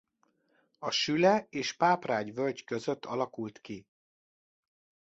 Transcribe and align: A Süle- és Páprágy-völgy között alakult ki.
A 0.79 0.91
Süle- 0.91 1.47
és 1.53 1.73
Páprágy-völgy 1.73 2.63
között 2.63 3.05
alakult 3.05 3.61
ki. 3.61 3.85